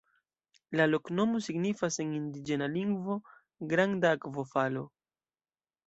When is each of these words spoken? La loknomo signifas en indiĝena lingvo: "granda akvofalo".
La 0.79 0.87
loknomo 0.93 1.41
signifas 1.49 1.99
en 2.05 2.15
indiĝena 2.21 2.71
lingvo: 2.79 3.21
"granda 3.75 4.19
akvofalo". 4.19 4.87